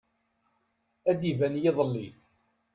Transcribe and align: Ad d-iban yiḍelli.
Ad 1.09 1.17
d-iban 1.19 1.55
yiḍelli. 1.61 2.07